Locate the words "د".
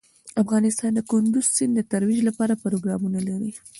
0.95-0.99, 1.77-1.81